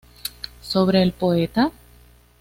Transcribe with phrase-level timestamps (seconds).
[0.63, 1.71] Sobre el poeta.